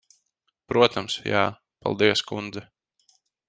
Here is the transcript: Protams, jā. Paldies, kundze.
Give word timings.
Protams, 0.73 1.19
jā. 1.33 1.43
Paldies, 1.87 2.27
kundze. 2.33 2.65